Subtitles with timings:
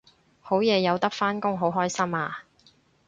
[0.41, 2.43] 好嘢有得返工好開心啊！